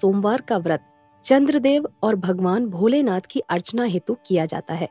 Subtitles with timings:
[0.00, 0.84] सोमवार का व्रत
[1.24, 4.88] चंद्रदेव और भगवान भोलेनाथ की अर्चना हेतु किया जाता है।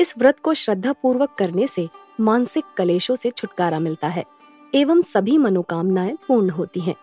[0.00, 1.88] इस व्रत को श्रद्धा पूर्वक करने से
[2.20, 4.24] मानसिक कलेशों से छुटकारा मिलता है
[4.74, 6.94] एवं सभी मनोकामनाएँ पूर्ण होती हैं।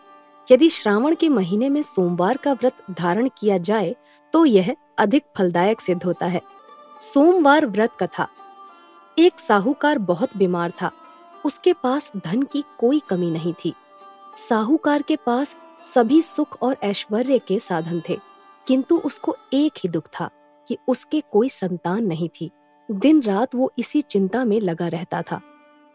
[0.51, 3.95] यदि श्रावण के महीने में सोमवार का व्रत धारण किया जाए
[4.33, 6.41] तो यह अधिक फलदायक सिद्ध होता है।
[7.01, 8.27] सोमवार व्रत कथा।
[9.17, 10.91] एक साहूकार बहुत बीमार था।
[11.45, 13.73] उसके पास धन की कोई कमी नहीं थी।
[14.49, 18.17] साहूकार के पास सभी सुख और ऐश्वर्य के साधन थे,
[18.67, 20.29] किंतु उसको एक ही दुख था
[20.67, 22.49] कि उसके कोई संतान नहीं थी।
[22.89, 25.39] दिन रात वो इसी चिंता में लगा रहता था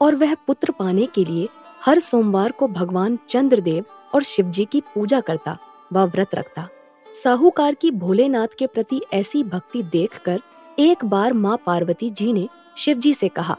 [0.01, 1.49] और वह पुत्र पाने के लिए
[1.85, 3.85] हर सोमवार को भगवान चंद्रदेव
[4.15, 5.57] और शिवजी की पूजा करता
[5.93, 6.69] व व्रत रखता।
[7.07, 10.41] साहूकार की भोलेनाथ के प्रति ऐसी भक्ति देखकर
[10.79, 13.57] एक बार माँ पार्वती जी ने शिवजी से कहा,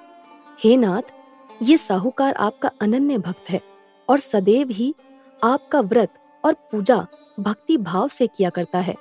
[0.60, 1.02] हे नाथ,
[1.62, 3.62] ये साहूकार आपका अनन्य भक्त है
[4.10, 4.94] और सदैव ही
[5.45, 6.09] आपका व्रत
[6.45, 7.08] और पूजा
[7.40, 8.95] भक्ति भाव से किया करता है।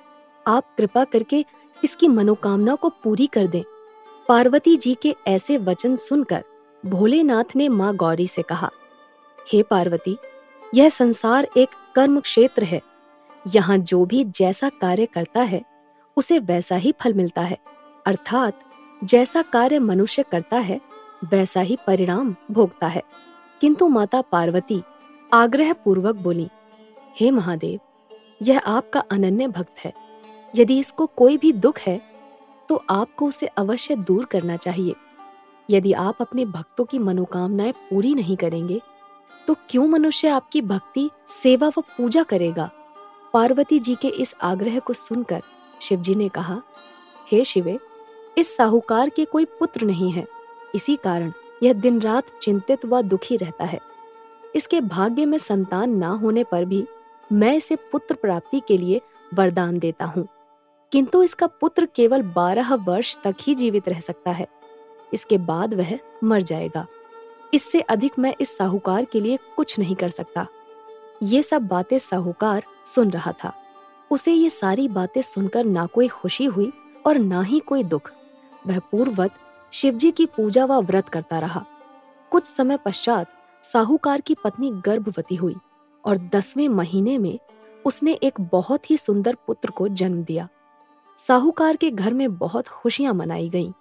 [0.46, 1.44] आप कृपा करके
[1.84, 3.62] इसकी मनोकामना को पूरी कर दें।
[4.28, 6.44] पार्वती जी के ऐसे वचन सुनकर
[6.86, 8.70] भोलेनाथ ने माँ गौरी से कहा,
[9.52, 10.18] हे पार्वती,
[10.74, 12.82] यह संसार एक कर्म क्षेत्र है।
[13.46, 15.62] यहाँ जो भी जैसा कार्य करता है,
[16.16, 17.58] उसे वैसा ही फल मिलता है।
[18.06, 18.60] अर्थात,
[19.04, 20.80] जैसा कार्य मनुष्य करता है,
[21.24, 23.02] वैसा ही परिणाम भोगता है।
[23.60, 24.82] किंतु माता पार्वती
[25.34, 26.46] आग्रह पूर्वक बोली,
[27.16, 27.78] हे महादेव,
[28.42, 29.92] यह आपका अनन्य भक्त है।
[30.54, 32.00] यदि इसको कोई भी दुख है
[32.68, 34.94] तो आपको उसे अवश्य दूर करना चाहिए।
[35.68, 38.80] यदि आप अपने भक्तों की मनोकामनाएँ पूरी नहीं करेंगे
[39.48, 42.70] तो क्यों मनुष्य आपकी भक्ति, सेवा व पूजा करेगा?
[43.34, 45.42] पार्वती जी के इस आग्रह को सुनकर
[45.80, 46.60] शिवजी ने कहा,
[47.28, 47.78] हे शिवे,
[48.38, 50.26] इस साहूकार के कोई पुत्र नहीं है।
[50.74, 51.32] इसी कारण
[51.62, 53.80] यह दिन रात चिंतित व दुखी रहता है।
[54.54, 56.86] इसके भाग्य में संतान ना होने पर भी
[57.32, 59.00] मैं इसे पुत्र प्राप्ति के लिए
[59.34, 60.28] वरदान देता हूँ।
[60.92, 64.46] किंतु इसका पुत्र केवल बारह वर्ष तक ही जीवित रह सकता है।
[65.12, 66.86] इसके बाद वह मर जाएगा।
[67.54, 70.46] इससे अधिक मैं इस साहूकार के लिए कुछ नहीं कर सकता।
[71.22, 73.52] ये सब बातें साहूकार सुन रहा था।
[74.10, 76.72] उसे ये सारी बातें सुनकर ना कोई खुशी हुई
[77.06, 78.12] और ना ही कोई दुख।
[78.66, 79.30] वह पूर्ववत
[79.72, 81.64] शिवजी की पूजा व व्रत करता रहा।
[82.30, 83.33] कुछ समय पश्चात
[83.64, 85.56] साहूकार की पत्नी गर्भवती हुई
[86.04, 87.38] और दसवें महीने में
[87.84, 90.48] उसने एक बहुत ही सुंदर पुत्र को जन्म दिया।
[91.18, 93.72] साहूकार के घर में बहुत खुशियाँ मनाई गईं,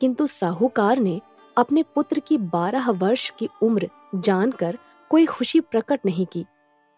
[0.00, 1.20] किंतु साहूकार ने
[1.56, 4.78] अपने पुत्र की बारह वर्ष की उम्र जानकर
[5.10, 6.44] कोई खुशी प्रकट नहीं की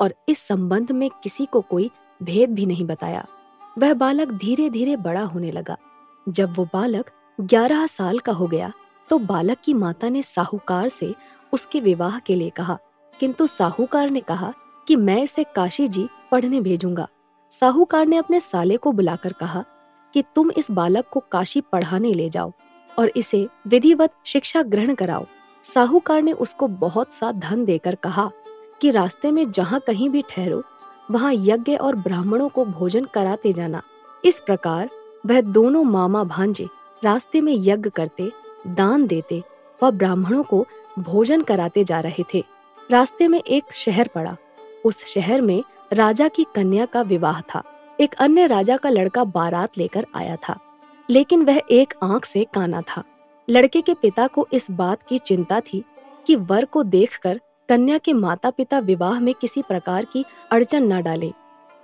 [0.00, 3.26] और इस संबंध में किसी को कोई भेद भी नहीं बताया।
[3.78, 5.76] वह बालक धीरे धीरे बड़ा होने लगा।
[6.26, 7.10] जब वो बालक
[7.41, 8.72] ग्यारह साल का हो गया
[9.10, 11.15] तो बालक की माता ने साहूकार से
[11.53, 12.78] उसके विवाह के लिए कहा।
[13.20, 14.53] किंतु साहूकार ने कहा
[14.88, 17.09] कि मैं इसे काशी जी पढ़ने भेजूँगा।
[17.50, 19.64] साहूकार ने अपने साले को बुलाकर कहा
[20.14, 22.53] कि तुम इस बालक को काशी पढ़ाने ले जाओ
[22.98, 25.26] और इसे विधिवत शिक्षा ग्रहण कराओ।
[25.62, 28.31] साहूकार ने उसको बहुत सा धन देकर कहा
[28.82, 30.62] कि रास्ते में जहाँ कहीं भी ठहरो,
[31.10, 33.82] वहाँ यज्ञ और ब्राह्मणों को भोजन कराते जाना।
[34.25, 34.91] इस प्रकार
[35.26, 36.69] वह दोनों मामा भांजे
[37.04, 38.32] रास्ते में यज्ञ करते,
[38.66, 39.42] दान देते
[39.82, 40.66] व ब्राह्मणों को
[40.98, 42.44] भोजन कराते जा रहे थे।
[42.91, 44.36] रास्ते में एक शहर पड़ा।
[44.84, 47.62] उस शहर में राजा की कन्या का विवाह था।
[48.00, 50.58] एक अन्य राजा का लड़का बारात लेकर आया था।
[51.10, 53.04] लेकिन वह एक आँख से काना था।
[53.50, 55.84] लड़के के पिता को इस बात की चिंता थी
[56.26, 61.03] कि वर को देखकर कन्या के माता पिता विवाह में किसी प्रकार की अड़चन न
[61.03, 61.32] डाले।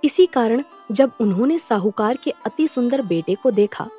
[0.03, 3.89] इसी कारण जब उन्होंने साहूकार के अति सुंदर बेटे को देखा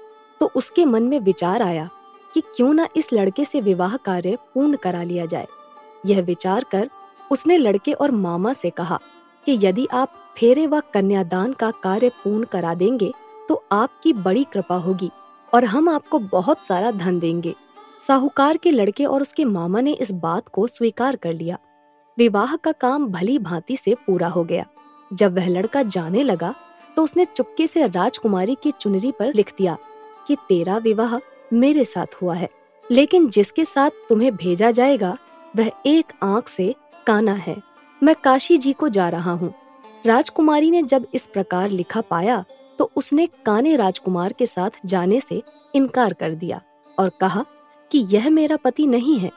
[0.41, 1.89] तो उसके मन में विचार आया
[2.37, 5.47] कि क्यों न इस लड़के से विवाह कार्य पूर्ण करा लिया जाए।
[6.07, 6.89] यह विचार कर
[7.31, 8.99] उसने लड़के और मामा से कहा
[9.47, 13.13] कि यदि आप फेरे व कन्यादान का कार्य पूर्ण करा देंगे
[13.49, 15.11] तो आपकी बड़ी कृपा होगी
[15.53, 17.55] और हम आपको बहुत सारा धन देंगे।
[17.99, 21.59] साहूकार के लड़के और उसके मामा ने इस बात को स्वीकार कर लिया।
[22.19, 24.67] विवाह का काम भली भांति से पूरा हो गया।
[25.11, 26.55] जब वह लड़का जाने लगा
[26.97, 29.77] तो उसने चुपके से राजकुमारी की चुनरी पर लिख दिया
[30.29, 31.19] कि तेरा विवाह
[31.53, 32.49] मेरे साथ हुआ है।
[32.91, 35.17] लेकिन जिसके साथ तुम्हें भेजा जाएगा,
[35.57, 36.75] वह एक आँख से
[37.07, 37.57] काना है।
[38.03, 39.53] मैं काशी जी को जा रहा हूँ।
[40.07, 42.45] राजकुमारी ने जब इस प्रकार लिखा पाया
[42.79, 45.43] तो उसने काने राजकुमार के साथ जाने से
[45.75, 46.61] इनकार कर दिया
[46.99, 47.45] और कहा
[47.91, 49.31] कि यह मेरा पति नहीं है।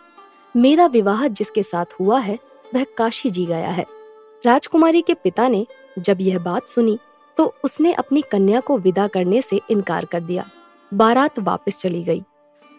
[0.56, 2.38] मेरा विवाह जिसके साथ हुआ है,
[2.76, 3.86] वह काशी जी गया है।
[4.44, 5.66] राजकुमारी के पिता ने
[6.00, 6.98] जब यह बात सुनी
[7.38, 10.50] तो उसने अपनी कन्या को विदा करने से इनकार कर दिया।
[10.92, 12.24] बारात वापस चली गई।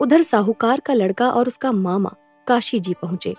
[0.00, 2.14] उधर साहूकार का लड़का और उसका मामा
[2.46, 3.34] काशी जी पहुँचे,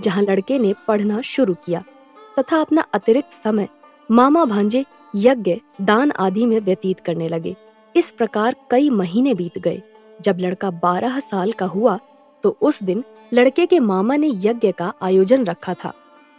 [0.00, 1.82] जहाँ लड़के ने पढ़ना शुरू किया
[2.38, 3.68] तथा अपना अतिरिक्त समय
[4.08, 4.84] मामा भांजे
[5.16, 7.54] यज्ञ, दान आदि में व्यतीत करने लगे।
[7.94, 9.82] इस प्रकार कई महीने बीत गए।
[10.20, 11.98] जब लड़का बारह साल का हुआ
[12.44, 13.02] तो उस दिन
[13.32, 15.92] लड़के के मामा ने यज्ञ का आयोजन रखा था।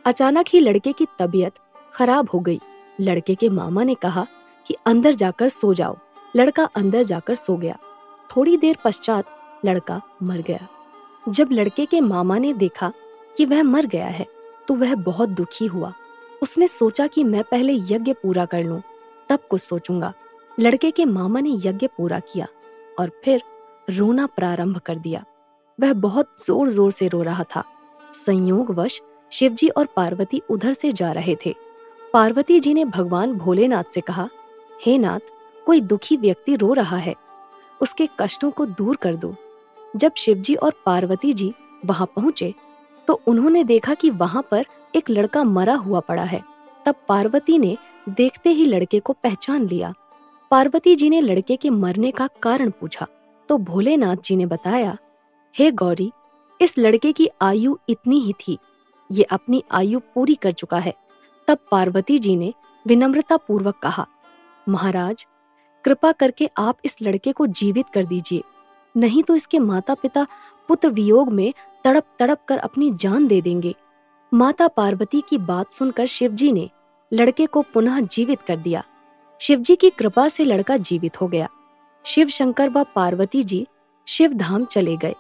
[0.05, 1.53] अचानक ही लड़के की तबीयत
[1.93, 2.59] खराब हो गई।
[2.99, 4.25] लड़के के मामा ने कहा
[4.65, 5.97] कि अंदर जाकर सो जाओ।
[6.33, 7.77] लड़का अंदर जाकर सो गया।
[8.29, 9.25] थोड़ी देर पश्चात
[9.65, 10.67] लड़का मर गया।
[11.25, 12.91] जब लड़के के मामा ने देखा
[13.37, 14.25] कि वह मर गया है
[14.67, 15.93] तो वह बहुत दुखी हुआ।
[16.41, 18.81] उसने सोचा कि मैं पहले यज्ञ पूरा कर लूँ,
[19.29, 20.13] तब कुछ सोचूँगा।
[20.57, 22.47] लड़के के मामा ने यज्ञ पूरा किया
[22.99, 23.41] और फिर
[23.87, 25.23] रोना प्रारंभ कर दिया।
[25.79, 27.63] वह बहुत ज़ोर ज़ोर से रो रहा था।
[28.15, 29.01] संयोगवश
[29.31, 31.53] शिवजी और पार्वती उधर से जा रहे थे।
[32.13, 34.27] पार्वती जी ने भगवान भोलेनाथ से कहा,
[34.79, 35.19] हे नाथ
[35.67, 37.15] कोई दुखी व्यक्ति रो रहा है,
[37.81, 39.33] उसके कष्टों को दूर कर दो।
[39.93, 41.53] जब शिवजी और पार्वती जी
[41.85, 42.53] वहाँ पहुँचे
[43.07, 44.65] तो उन्होंने देखा कि वहाँ पर
[44.95, 46.41] एक लड़का मरा हुआ पड़ा है।
[46.85, 47.75] तब पार्वती ने
[48.09, 49.93] देखते ही लड़के को पहचान लिया।
[50.51, 53.07] पार्वती जी ने लड़के के मरने का कारण पूछा
[53.49, 54.97] तो भोलेनाथ जी ने बताया,
[55.55, 56.11] हे hey गौरी,
[56.59, 58.57] इस लड़के की आयु इतनी ही थी,
[59.09, 60.93] ये अपनी आयु पूरी कर चुका है।
[61.47, 62.53] तब पार्वती जी ने
[62.85, 64.07] विनम्रता पूर्वक कहा,
[64.67, 65.25] महाराज
[65.87, 68.41] कृपा करके आप इस लड़के को जीवित कर दीजिए।
[68.95, 70.25] नहीं तो इसके माता पिता
[70.67, 71.53] पुत्र वियोग में
[71.83, 73.73] तड़प तड़प कर अपनी जान दे देंगे।
[74.33, 76.69] माता पार्वती की बात सुनकर शिवजी ने
[77.11, 78.83] लड़के को पुनः जीवित कर दिया।
[79.41, 81.49] शिवजी की कृपा से लड़का जीवित हो गया।
[82.05, 83.65] शिव शंकर व पार्वती जी
[84.07, 85.15] शिव धाम चले गए।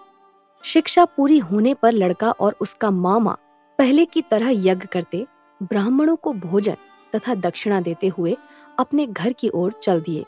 [0.63, 3.37] शिक्षा पूरी होने पर लड़का और उसका मामा
[3.79, 5.25] पहले की तरह यज्ञ करते,
[5.63, 6.75] ब्राह्मणों को भोजन
[7.15, 8.37] तथा दक्षिणा देते हुए
[8.79, 10.25] अपने घर की ओर चल दिए।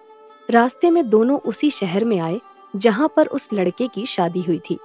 [0.49, 2.39] रास्ते में दोनों उसी शहर में आए,
[2.73, 4.77] जहाँ पर उस लड़के की शादी हुई थी।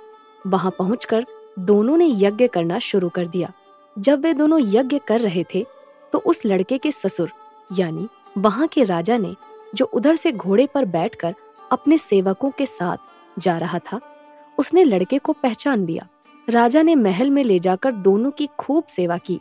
[0.44, 1.26] वहाँ पहुंचकर
[1.58, 3.52] दोनों ने यज्ञ करना शुरू कर दिया।
[3.96, 5.64] जब वे दोनों यज्ञ कर रहे थे
[6.12, 7.30] तो उस लड़के के ससुर,
[7.70, 8.06] यानी
[8.38, 9.34] वहाँ के राजा ने,
[9.74, 11.34] जो उधर से घोड़े पर बैठकर
[11.72, 14.00] अपने सेवकों के साथ जा रहा था,
[14.58, 16.06] उसने लड़के को पहचान लिया।
[16.48, 19.40] राजा ने महल में ले जाकर दोनों की खूब सेवा की।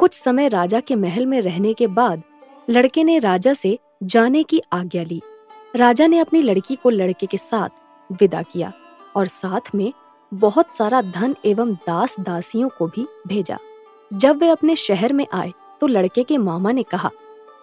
[0.00, 2.22] कुछ समय राजा के महल में रहने के बाद
[2.68, 5.22] लड़के ने राजा से जाने की आज्ञा ली।
[5.74, 7.68] राजा ने अपनी लड़की को लड़के के साथ
[8.10, 8.72] विदा किया
[9.16, 9.92] और साथ में
[10.32, 13.58] बहुत सारा धन एवं दास दासियों को भी भेजा।
[14.10, 17.10] जब वे अपने शहर में आए तो लड़के के मामा ने कहा,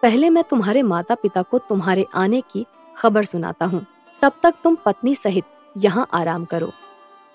[0.03, 2.65] पहले मैं तुम्हारे माता पिता को तुम्हारे आने की
[2.97, 3.85] खबर सुनाता हूँ।
[4.21, 5.43] तब तक तुम पत्नी सहित
[5.75, 6.71] यहाँ आराम करो।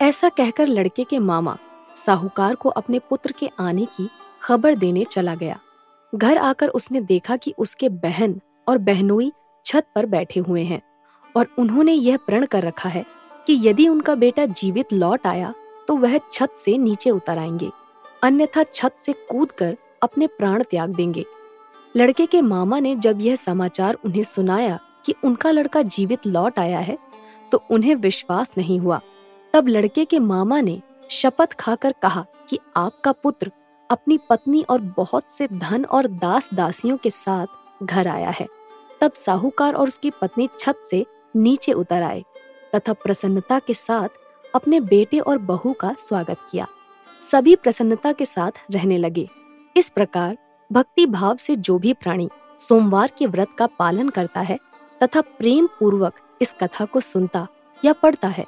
[0.01, 1.57] ऐसा कहकर लड़के के मामा
[1.97, 4.09] साहूकार को अपने पुत्र के आने की
[4.43, 5.59] खबर देने चला गया।
[6.13, 9.33] घर आकर उसने देखा कि उसके बहन और बहनोई
[9.65, 10.81] छत पर बैठे हुए हैं
[11.35, 13.05] और उन्होंने यह प्रण कर रखा है
[13.47, 15.53] कि यदि उनका बेटा जीवित लौट आया
[15.89, 17.71] तो वह छत से नीचे उतर आएँगे,
[18.23, 21.25] अन्यथा छत से कूदकर अपने प्राण त्याग देंगे।
[21.95, 26.79] लड़के के मामा ने जब यह समाचार उन्हें सुनाया कि उनका लड़का जीवित लौट आया
[26.79, 26.97] है
[27.53, 29.01] तो उन्हें विश्वास नहीं हुआ।
[29.55, 33.51] तब लड़के के मामा ने शपथ खाकर कहा कि आपका पुत्र
[33.91, 38.47] अपनी पत्नी और बहुत से धन और दास दासियों के साथ घर आया है।
[39.05, 41.05] तब साहूकार और उसकी पत्नी छत से
[41.35, 42.23] नीचे उतर आए,
[42.75, 44.09] तथा प्रसन्नता के साथ
[44.55, 46.67] अपने बेटे और बहू का स्वागत किया।
[47.23, 49.27] सभी प्रसन्नता के साथ रहने लगे।
[49.77, 50.37] इस प्रकार
[50.71, 52.29] भक्ति भाव से जो भी प्राणी
[52.59, 54.59] सोमवार के व्रत का पालन करता है
[55.01, 57.47] तथा प्रेम पूर्वक इस कथा को सुनता
[57.85, 58.47] या पढ़ता है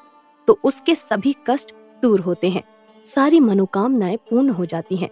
[0.48, 2.62] तो उसके सभी कष्ट दूर होते हैं।
[3.04, 5.10] सारी मनोकामनाएँ पूर्ण हो जाती हैं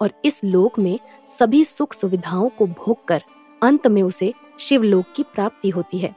[0.00, 0.98] और इस लोक में
[1.38, 3.22] सभी सुख सुविधाओं को भोग कर
[3.62, 6.16] अंत में उसे शिवलोक की प्राप्ति होती है।